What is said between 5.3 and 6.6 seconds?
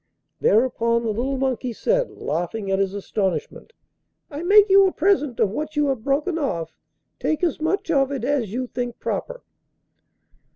of what you have broken